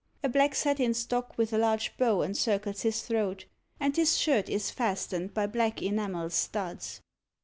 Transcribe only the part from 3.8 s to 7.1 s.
his shirt is fastened by black enamel studs.